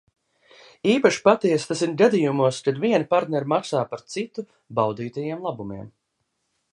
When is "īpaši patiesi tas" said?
0.91-1.83